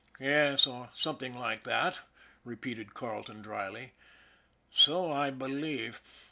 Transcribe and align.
"H'm, 0.17 0.23
yes; 0.25 0.65
or 0.65 0.89
something 0.95 1.37
like 1.37 1.61
that," 1.63 1.99
repeated 2.43 2.95
Carle 2.95 3.23
ton 3.23 3.43
dryly." 3.43 3.93
So 4.81 5.11
I 5.11 5.29
believe. 5.29 6.01